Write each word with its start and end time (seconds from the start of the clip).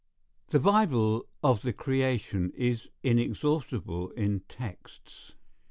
The 0.49 0.59
Bible 0.59 1.27
of 1.43 1.61
the 1.61 1.73
creation 1.73 2.51
is 2.55 2.89
inexhaustible 3.03 4.09
in 4.09 4.39
texts. 4.49 5.33